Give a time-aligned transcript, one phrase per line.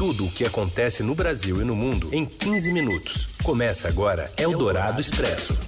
[0.00, 3.28] tudo o que acontece no Brasil e no mundo em 15 minutos.
[3.44, 5.60] Começa agora Eldorado Expresso.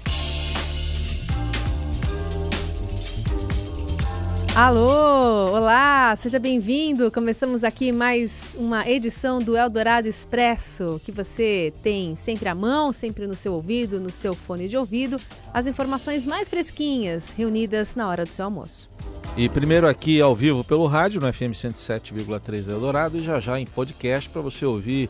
[4.57, 7.11] Alô, olá, seja bem-vindo.
[7.11, 13.27] Começamos aqui mais uma edição do Eldorado Expresso, que você tem sempre à mão, sempre
[13.27, 15.21] no seu ouvido, no seu fone de ouvido,
[15.53, 18.89] as informações mais fresquinhas reunidas na hora do seu almoço.
[19.35, 23.65] E primeiro aqui ao vivo pelo rádio no FM 107,3 Eldorado e já já em
[23.65, 25.09] podcast para você ouvir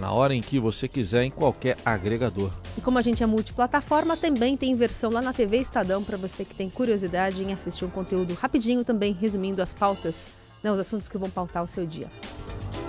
[0.00, 2.50] na hora em que você quiser, em qualquer agregador.
[2.76, 6.44] E como a gente é multiplataforma, também tem versão lá na TV Estadão para você
[6.44, 10.28] que tem curiosidade em assistir um conteúdo rapidinho também, resumindo as pautas,
[10.62, 12.08] né, os assuntos que vão pautar o seu dia.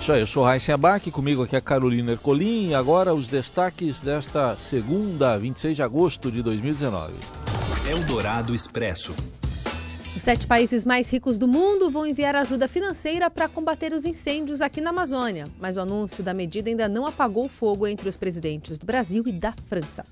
[0.00, 3.28] Isso aí, eu sou Raíssa Abac, comigo aqui é a Carolina Ercolim e agora os
[3.28, 7.12] destaques desta segunda, 26 de agosto de 2019.
[7.86, 9.14] Eldorado Expresso.
[10.24, 14.80] Sete países mais ricos do mundo vão enviar ajuda financeira para combater os incêndios aqui
[14.80, 18.78] na Amazônia, mas o anúncio da medida ainda não apagou o fogo entre os presidentes
[18.78, 20.02] do Brasil e da França.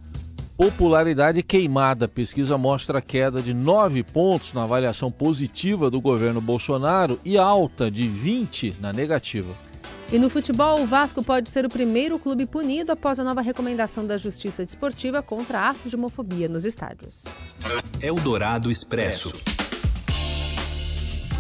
[0.55, 2.07] Popularidade queimada.
[2.07, 8.07] Pesquisa mostra queda de 9 pontos na avaliação positiva do governo Bolsonaro e alta de
[8.07, 9.55] 20 na negativa.
[10.13, 14.07] E no futebol, o Vasco pode ser o primeiro clube punido após a nova recomendação
[14.07, 17.25] da Justiça Desportiva contra atos de homofobia nos estádios.
[17.99, 19.33] Eldorado Expresso.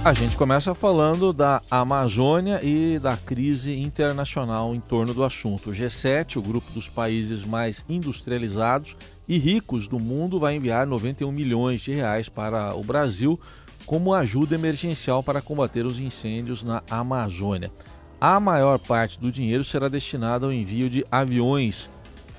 [0.04, 5.70] A gente começa falando da Amazônia e da crise internacional em torno do assunto.
[5.70, 8.96] O G7, o grupo dos países mais industrializados
[9.28, 13.38] e ricos do mundo, vai enviar 91 milhões de reais para o Brasil
[13.86, 17.70] como ajuda emergencial para combater os incêndios na Amazônia.
[18.20, 21.88] A maior parte do dinheiro será destinada ao envio de aviões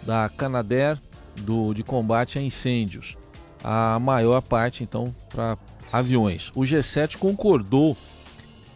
[0.01, 0.97] da Canadair
[1.37, 3.17] do, de combate a incêndios.
[3.63, 5.57] A maior parte, então, para
[5.91, 6.51] aviões.
[6.55, 7.95] O G7 concordou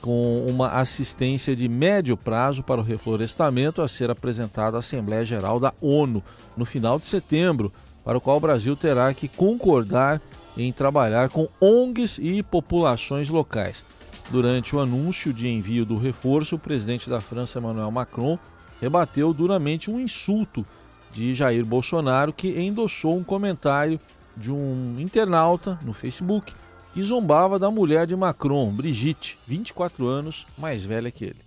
[0.01, 5.59] com uma assistência de médio prazo para o reflorestamento a ser apresentada à Assembleia Geral
[5.59, 6.23] da ONU
[6.55, 10.21] no final de setembro, para o qual o Brasil terá que concordar
[10.55, 13.83] em trabalhar com ONGs e populações locais.
[14.29, 18.37] Durante o anúncio de envio do reforço, o presidente da França, Emmanuel Macron,
[18.81, 20.65] rebateu duramente um insulto
[21.11, 23.99] de Jair Bolsonaro, que endossou um comentário
[24.35, 26.53] de um internauta no Facebook
[26.97, 31.39] e zombava da mulher de Macron, Brigitte, 24 anos mais velha que ele.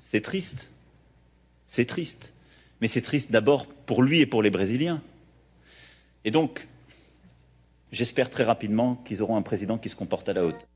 [0.00, 0.70] C'est triste.
[1.66, 2.32] C'est triste.
[2.80, 5.02] Mais c'est triste d'abord pour lui et pour les Brésiliens.
[6.24, 6.66] Et donc,
[7.92, 10.66] j'espère très rapidement qu'ils auront un président qui se comporte à la hauteur.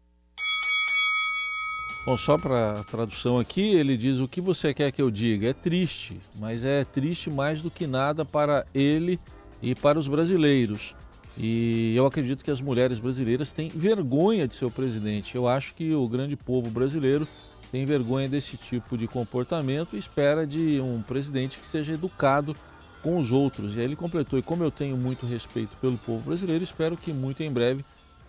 [2.04, 5.48] Bom, só para tradução aqui, ele diz: O que você quer que eu diga?
[5.48, 9.18] É triste, mas é triste mais do que nada para ele
[9.62, 10.94] e para os brasileiros.
[11.36, 15.34] E eu acredito que as mulheres brasileiras têm vergonha de seu presidente.
[15.34, 17.26] Eu acho que o grande povo brasileiro
[17.70, 22.54] tem vergonha desse tipo de comportamento e espera de um presidente que seja educado
[23.02, 23.74] com os outros.
[23.74, 27.12] E aí ele completou: e como eu tenho muito respeito pelo povo brasileiro, espero que
[27.12, 27.84] muito em breve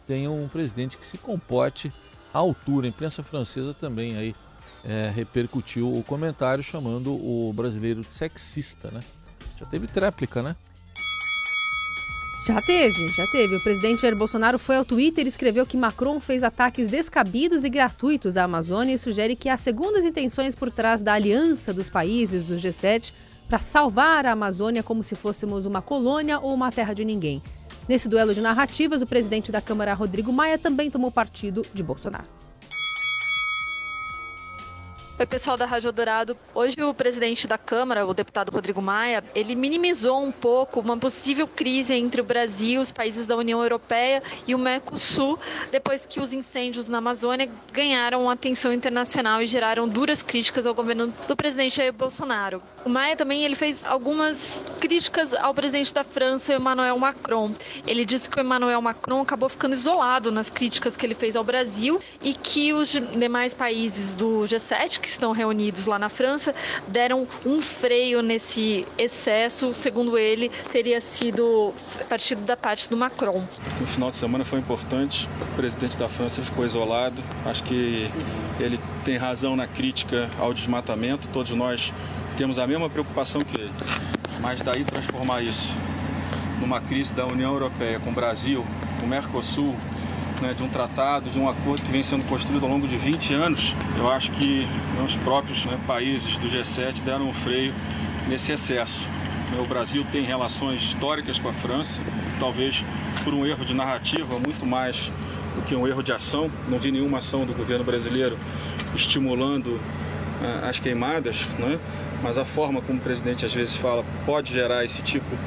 [0.08, 1.92] tenha um presidente que se comporte
[2.34, 2.88] à altura.
[2.88, 4.36] A imprensa francesa também aí
[4.84, 9.02] é, repercutiu o comentário chamando o brasileiro de sexista, né?
[9.60, 10.56] Já teve tréplica, né?
[12.46, 13.56] Já teve, já teve.
[13.56, 17.70] O presidente Jair Bolsonaro foi ao Twitter e escreveu que Macron fez ataques descabidos e
[17.70, 22.44] gratuitos à Amazônia e sugere que há segundas intenções por trás da aliança dos países
[22.44, 23.14] do G7
[23.48, 27.42] para salvar a Amazônia como se fôssemos uma colônia ou uma terra de ninguém.
[27.88, 32.43] Nesse duelo de narrativas, o presidente da Câmara, Rodrigo Maia, também tomou partido de Bolsonaro.
[35.24, 36.36] Oi, pessoal da Rádio Dourado.
[36.54, 41.48] Hoje o presidente da Câmara, o deputado Rodrigo Maia, ele minimizou um pouco uma possível
[41.48, 45.40] crise entre o Brasil, os países da União Europeia e o Mercosul,
[45.72, 51.14] depois que os incêndios na Amazônia ganharam atenção internacional e geraram duras críticas ao governo
[51.26, 52.62] do presidente Jair Bolsonaro.
[52.84, 57.54] O Maia também ele fez algumas críticas ao presidente da França, Emmanuel Macron.
[57.88, 61.46] Ele disse que o Emmanuel Macron acabou ficando isolado nas críticas que ele fez ao
[61.46, 66.54] Brasil e que os demais países do G7 que estão reunidos lá na França
[66.88, 71.74] deram um freio nesse excesso, segundo ele, teria sido
[72.10, 73.44] partido da parte do Macron.
[73.80, 78.10] No final de semana foi importante, o presidente da França ficou isolado, acho que
[78.60, 81.94] ele tem razão na crítica ao desmatamento, todos nós
[82.38, 83.72] temos a mesma preocupação que ele,
[84.42, 85.76] mas daí transformar isso
[86.60, 88.66] numa crise da União Europeia com o Brasil,
[89.00, 89.76] com o Mercosul,
[90.44, 93.34] né, de um tratado, de um acordo que vem sendo construído ao longo de 20
[93.34, 94.68] anos, eu acho que
[95.04, 97.74] os próprios né, países do G7 deram um freio
[98.28, 99.08] nesse excesso.
[99.58, 102.02] O Brasil tem relações históricas com a França,
[102.40, 102.84] talvez
[103.24, 105.12] por um erro de narrativa, muito mais
[105.56, 106.52] do que um erro de ação.
[106.68, 108.38] Não vi nenhuma ação do governo brasileiro
[108.96, 109.80] estimulando
[110.68, 111.80] as queimadas, né?
[112.22, 115.38] mas a forma como o presidente às vezes fala pode gerar esse tipo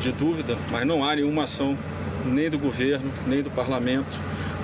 [0.00, 1.76] de dúvida, mas não há nenhuma ação
[2.24, 4.18] nem do governo, nem do parlamento,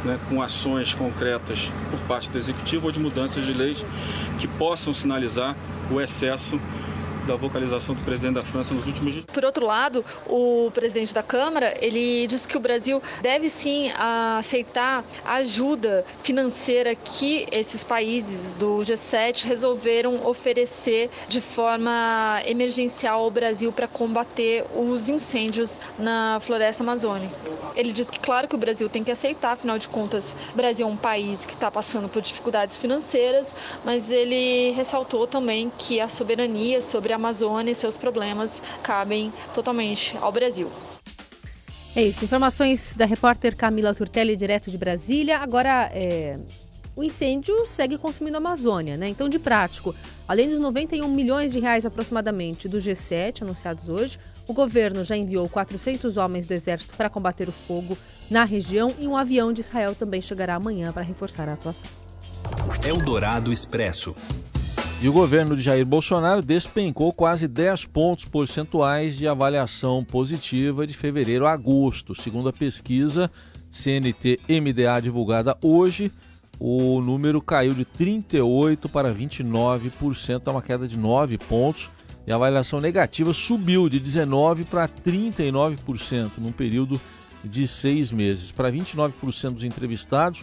[0.04, 3.84] né, com ações concretas por parte do executivo ou de mudanças de leis
[4.38, 5.56] que possam sinalizar
[5.90, 6.60] o excesso
[7.26, 9.24] da vocalização do presidente da França nos últimos dias.
[9.26, 13.90] Por outro lado, o presidente da Câmara, ele disse que o Brasil deve sim
[14.38, 23.30] aceitar a ajuda financeira que esses países do G7 resolveram oferecer de forma emergencial ao
[23.30, 27.34] Brasil para combater os incêndios na floresta amazônica.
[27.74, 30.86] Ele disse que claro que o Brasil tem que aceitar, afinal de contas, o Brasil
[30.86, 33.54] é um país que está passando por dificuldades financeiras,
[33.84, 40.16] mas ele ressaltou também que a soberania sobre a Amazônia e seus problemas cabem totalmente
[40.20, 40.70] ao Brasil.
[41.96, 42.24] É isso.
[42.24, 45.38] Informações da repórter Camila Turtelli, direto de Brasília.
[45.38, 46.36] Agora, é,
[46.96, 49.08] o incêndio segue consumindo a Amazônia, né?
[49.08, 49.94] Então, de prático,
[50.26, 55.48] além dos 91 milhões de reais aproximadamente do G7 anunciados hoje, o governo já enviou
[55.48, 57.96] 400 homens do Exército para combater o fogo
[58.30, 61.90] na região e um avião de Israel também chegará amanhã para reforçar a atuação.
[62.84, 64.14] Eldorado Expresso.
[65.04, 70.94] E o governo de Jair Bolsonaro despencou quase 10 pontos percentuais de avaliação positiva de
[70.94, 72.14] fevereiro a agosto.
[72.14, 73.30] Segundo a pesquisa
[73.70, 76.10] CNT-MDA divulgada hoje,
[76.58, 81.90] o número caiu de 38% para 29%, é uma queda de 9 pontos.
[82.26, 86.98] E a avaliação negativa subiu de 19% para 39% num período
[87.44, 88.50] de seis meses.
[88.50, 90.42] Para 29% dos entrevistados,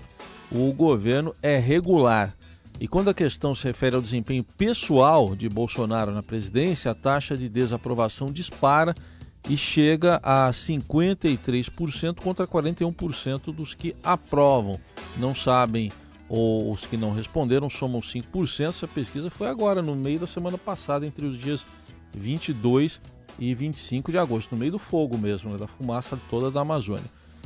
[0.52, 2.38] o governo é regular.
[2.82, 7.38] E quando a questão se refere ao desempenho pessoal de Bolsonaro na presidência, a taxa
[7.38, 8.96] de desaprovação dispara
[9.48, 14.80] e chega a 53% contra 41% dos que aprovam.
[15.16, 15.92] Não sabem
[16.28, 18.70] ou os que não responderam somam 5%.
[18.70, 21.64] Essa pesquisa foi agora, no meio da semana passada, entre os dias
[22.16, 23.00] 22
[23.38, 27.06] e 25 de agosto, no meio do fogo mesmo, né, da fumaça toda da Amazônia.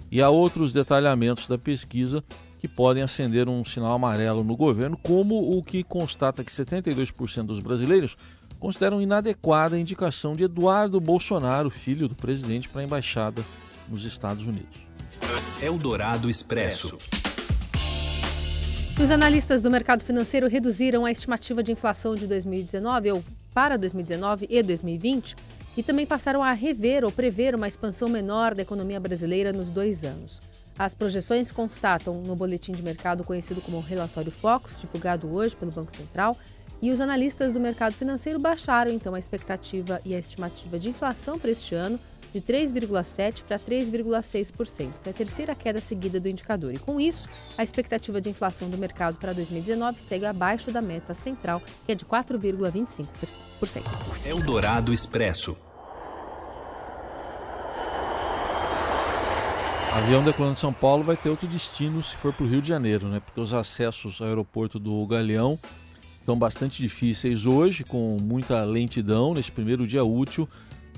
[0.10, 2.24] E há outros detalhamentos da pesquisa
[2.66, 7.60] que podem acender um sinal amarelo no governo, como o que constata que 72% dos
[7.60, 8.18] brasileiros
[8.60, 13.46] consideram inadequada a indicação de Eduardo Bolsonaro, filho do presidente, para a embaixada
[13.88, 14.80] nos Estados Unidos.
[15.62, 16.98] Eldorado Expresso.
[19.00, 23.24] Os analistas do mercado financeiro reduziram a estimativa de inflação de 2019 ou
[23.54, 25.36] para 2019 e 2020
[25.78, 30.04] e também passaram a rever ou prever uma expansão menor da economia brasileira nos dois
[30.04, 30.42] anos.
[30.78, 35.96] As projeções constatam no boletim de mercado conhecido como Relatório Focus, divulgado hoje pelo Banco
[35.96, 36.38] Central,
[36.82, 41.40] e os analistas do mercado financeiro baixaram então a expectativa e a estimativa de inflação
[41.40, 41.98] para este ano
[42.34, 46.74] de 3,7% para 3,6%, que é a terceira queda seguida do indicador.
[46.74, 51.14] E com isso, a expectativa de inflação do mercado para 2019 segue abaixo da meta
[51.14, 53.08] central, que é de 4,25%.
[54.26, 55.56] Eldorado Expresso.
[59.96, 62.68] Avião decolando de São Paulo vai ter outro destino se for para o Rio de
[62.68, 63.22] Janeiro, né?
[63.22, 65.58] Porque os acessos ao aeroporto do Galeão
[66.20, 70.50] estão bastante difíceis hoje, com muita lentidão nesse primeiro dia útil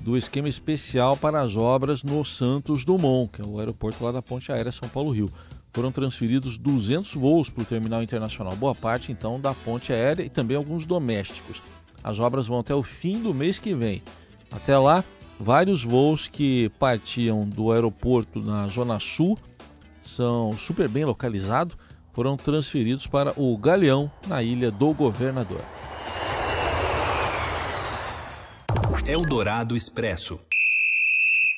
[0.02, 4.20] do esquema especial para as obras no Santos Dumont, que é o aeroporto lá da
[4.20, 5.30] Ponte Aérea São Paulo-Rio.
[5.72, 10.28] Foram transferidos 200 voos para o terminal internacional, boa parte então da Ponte Aérea e
[10.28, 11.62] também alguns domésticos.
[12.02, 14.02] As obras vão até o fim do mês que vem.
[14.50, 15.04] Até lá,
[15.40, 19.38] Vários voos que partiam do aeroporto na Zona Sul
[20.02, 21.76] são super bem localizados,
[22.12, 25.60] foram transferidos para o Galeão, na ilha do Governador.
[29.06, 30.40] Eldorado Expresso.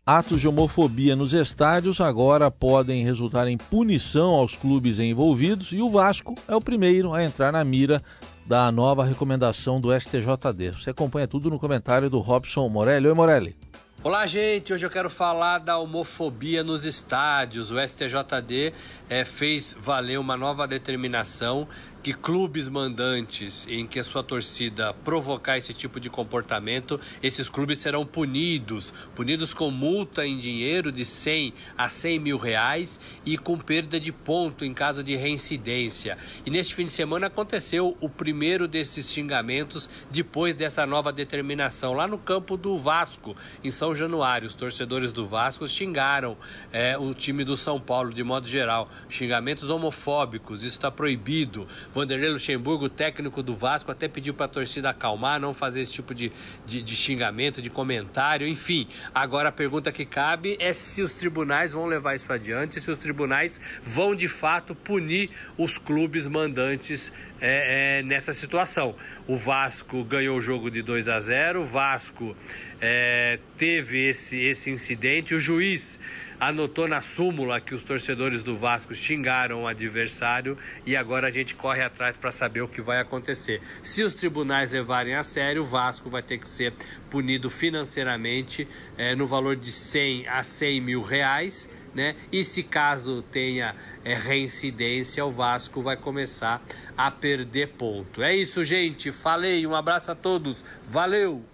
[0.04, 5.88] Atos de homofobia nos estádios agora podem resultar em punição aos clubes envolvidos e o
[5.88, 8.02] Vasco é o primeiro a entrar na mira
[8.44, 10.72] da nova recomendação do STJD.
[10.72, 13.06] Você acompanha tudo no comentário do Robson Morelli.
[13.08, 13.69] Oi, Morelli.
[14.02, 14.72] Olá, gente.
[14.72, 17.70] Hoje eu quero falar da homofobia nos estádios.
[17.70, 18.72] O STJD
[19.10, 21.68] é, fez valer uma nova determinação
[22.02, 27.78] que clubes mandantes em que a sua torcida provocar esse tipo de comportamento, esses clubes
[27.78, 33.58] serão punidos, punidos com multa em dinheiro de 100 a 100 mil reais e com
[33.58, 36.16] perda de ponto em caso de reincidência.
[36.46, 42.06] E neste fim de semana aconteceu o primeiro desses xingamentos depois dessa nova determinação lá
[42.06, 44.46] no campo do Vasco, em São Januário.
[44.46, 46.36] Os torcedores do Vasco xingaram
[46.72, 50.60] é, o time do São Paulo de modo geral, xingamentos homofóbicos.
[50.62, 55.52] Isso está proibido Vanderlei Luxemburgo, técnico do Vasco, até pediu para a torcida acalmar, não
[55.52, 56.30] fazer esse tipo de,
[56.64, 58.86] de, de xingamento, de comentário, enfim.
[59.14, 62.96] Agora a pergunta que cabe é se os tribunais vão levar isso adiante, se os
[62.96, 68.94] tribunais vão de fato punir os clubes mandantes é, é, nessa situação.
[69.26, 72.36] O Vasco ganhou o jogo de 2 a 0, o Vasco
[72.80, 75.98] é, teve esse, esse incidente, o juiz
[76.40, 80.56] anotou na súmula que os torcedores do Vasco xingaram o adversário
[80.86, 83.60] e agora a gente corre atrás para saber o que vai acontecer.
[83.82, 86.72] Se os tribunais levarem a sério, o Vasco vai ter que ser
[87.10, 88.66] punido financeiramente
[88.96, 91.68] é, no valor de 100 a 100 mil reais.
[91.92, 92.14] Né?
[92.30, 96.62] E se caso tenha é, reincidência, o Vasco vai começar
[96.96, 98.22] a perder ponto.
[98.22, 99.10] É isso, gente.
[99.10, 99.66] Falei.
[99.66, 100.64] Um abraço a todos.
[100.86, 101.44] Valeu!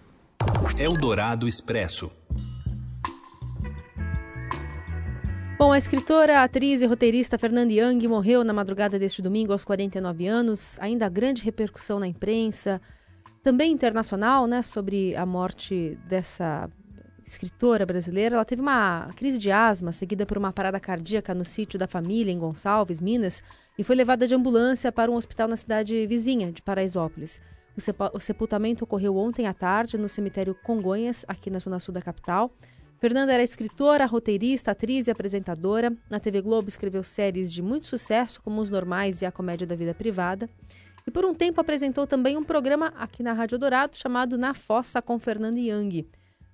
[0.79, 2.13] Eldorado Expresso.
[5.59, 10.27] Bom, a escritora, atriz e roteirista Fernanda Young morreu na madrugada deste domingo aos 49
[10.27, 10.79] anos.
[10.81, 12.79] Ainda grande repercussão na imprensa,
[13.43, 16.69] também internacional, né, sobre a morte dessa
[17.25, 18.37] escritora brasileira.
[18.37, 22.31] Ela teve uma crise de asma seguida por uma parada cardíaca no sítio da família
[22.31, 23.43] em Gonçalves, Minas,
[23.79, 27.41] e foi levada de ambulância para um hospital na cidade vizinha de Paraisópolis.
[28.13, 32.53] O sepultamento ocorreu ontem à tarde no cemitério Congonhas, aqui na zona sul da capital.
[32.99, 35.95] Fernanda era escritora, roteirista, atriz e apresentadora.
[36.09, 39.77] Na TV Globo escreveu séries de muito sucesso, como Os Normais e A Comédia da
[39.77, 40.49] Vida Privada.
[41.07, 45.03] E por um tempo apresentou também um programa aqui na Rádio Dourado chamado Na Fossa
[45.03, 46.09] com Fernanda Young.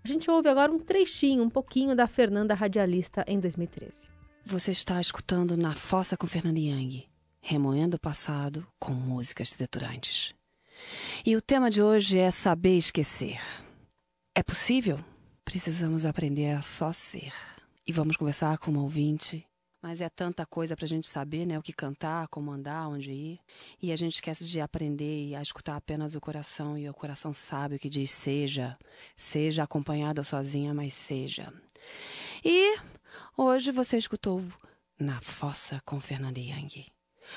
[0.04, 4.08] A gente ouve agora um trechinho, um pouquinho da Fernanda Radialista em 2013.
[4.44, 7.04] Você está escutando Na Fossa com Fernanda Young,
[7.40, 10.34] remoendo o passado com músicas deturantes.
[11.24, 13.38] E o tema de hoje é saber esquecer.
[14.34, 14.98] É possível?
[15.52, 17.30] Precisamos aprender a só ser.
[17.86, 19.46] E vamos conversar com um ouvinte.
[19.82, 21.58] Mas é tanta coisa para a gente saber, né?
[21.58, 23.38] O que cantar, como andar, onde ir.
[23.82, 26.78] E a gente esquece de aprender a escutar apenas o coração.
[26.78, 28.78] E o coração sabe o que diz seja.
[29.14, 31.52] Seja acompanhado ou sozinha, mas seja.
[32.42, 32.78] E
[33.36, 34.42] hoje você escutou
[34.98, 36.86] Na Fossa com Fernanda Yang.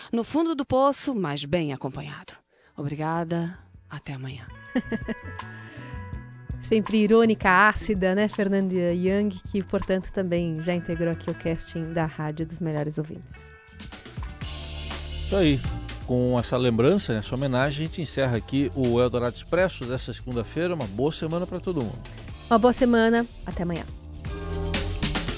[0.09, 2.31] No fundo do poço, mas bem acompanhado.
[2.77, 3.59] Obrigada.
[3.89, 4.47] Até amanhã.
[6.67, 12.05] Sempre irônica, ácida, né, Fernanda Young, que, portanto, também já integrou aqui o casting da
[12.07, 13.51] Rádio dos Melhores Ouvintes.
[15.25, 15.59] Isso aí.
[16.07, 20.73] Com essa lembrança, essa homenagem, a gente encerra aqui o Eldorado Expresso dessa segunda-feira.
[20.73, 21.99] Uma boa semana para todo mundo.
[22.49, 23.25] Uma boa semana.
[23.45, 23.85] Até amanhã.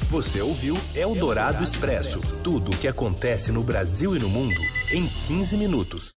[0.09, 5.57] Você ouviu Eldorado Expresso tudo o que acontece no Brasil e no mundo em 15
[5.57, 6.11] minutos.